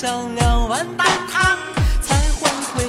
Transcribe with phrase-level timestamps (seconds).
[0.00, 1.58] 上两碗蛋汤，
[2.00, 2.84] 才换回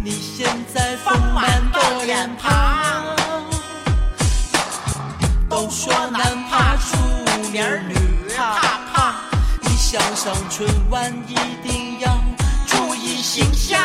[0.00, 3.04] 你现在丰满的脸庞。
[5.50, 6.96] 都说男怕出
[7.50, 7.96] 名，女
[8.36, 9.12] 怕胖，
[9.62, 11.34] 你想上春晚一
[11.66, 12.16] 定要
[12.68, 13.80] 注意形象。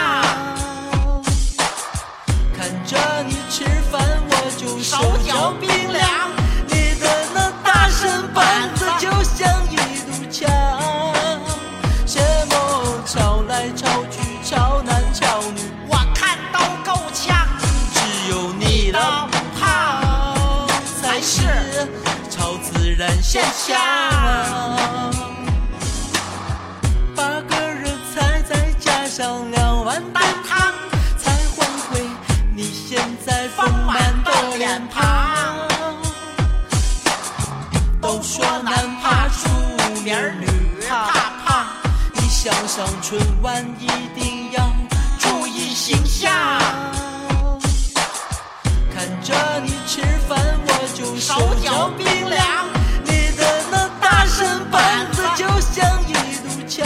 [2.55, 3.99] 看着你吃饭，
[4.29, 5.51] 我就手脚
[21.17, 21.41] 才是
[22.29, 23.75] 超自然现象。
[27.15, 30.71] 八个热菜再加上两碗蛋汤，
[31.17, 32.05] 才换回
[32.55, 35.57] 你现在丰满的脸庞。
[37.99, 39.49] 都说男怕出
[40.03, 40.45] 名，女
[40.87, 41.65] 怕胖，
[42.13, 44.71] 你想上春晚一定要
[45.17, 46.31] 注意形象。
[49.17, 50.37] 看着你吃饭，
[50.67, 52.67] 我就手脚冰凉。
[53.03, 56.85] 你的那大身板子就像一堵墙，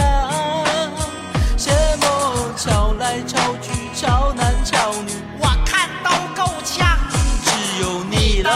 [1.57, 6.09] 什么吵来吵去，吵男吵女，我看都
[6.41, 6.97] 够呛。
[7.43, 8.49] 只有你的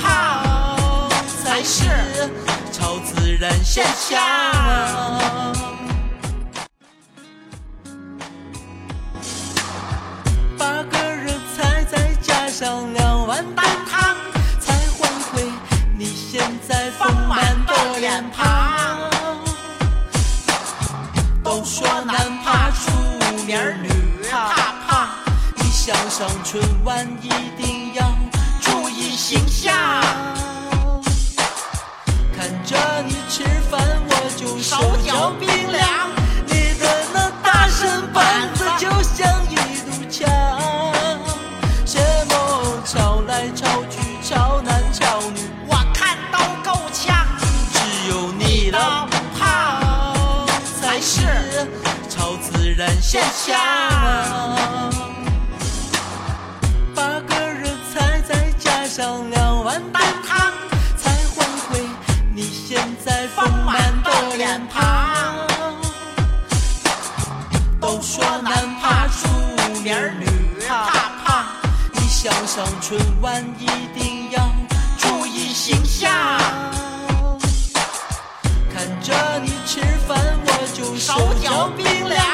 [0.00, 1.08] 胖
[1.44, 2.28] 才是
[2.72, 4.20] 超自然现象。
[10.58, 10.98] 八个
[13.32, 14.16] 热菜再加上两碗蛋汤，
[14.60, 15.50] 才换回
[15.96, 19.10] 你现在丰满的脸庞。
[21.42, 22.90] 都说男怕出
[23.46, 23.88] 名儿，女
[24.30, 25.08] 怕胖，
[25.56, 27.28] 你想上春晚一
[27.60, 28.12] 定要
[28.60, 29.74] 注意形象。
[32.36, 35.48] 看着你吃饭，我就手脚冰
[43.42, 47.26] 来吵去，吵男吵女，我看都够呛。
[47.72, 48.78] 只有你的
[49.36, 50.46] 胖。
[50.80, 51.66] 才是
[52.08, 53.58] 超自然现象。
[56.94, 60.52] 八个热菜再加上两碗蛋汤，
[60.96, 61.80] 才换回
[62.32, 65.34] 你现在丰满的脸庞。
[67.80, 69.26] 都说男怕出
[69.82, 70.26] 名，女，
[72.22, 73.66] 想上春晚一
[73.98, 74.48] 定要
[74.96, 76.08] 注意形象。
[78.72, 80.16] 看着你吃饭，
[80.46, 82.24] 我就手脚冰凉。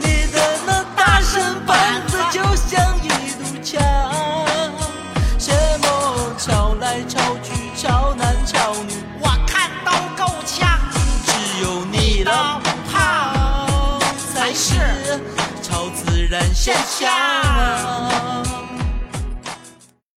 [0.00, 3.80] 你的那大身板子就像一堵墙，
[5.38, 10.80] 什么吵来吵去，吵男吵女，我看都够呛。
[11.24, 12.32] 只有你的
[12.90, 14.00] 胖
[14.34, 15.20] 才是
[15.62, 17.08] 超自然现象。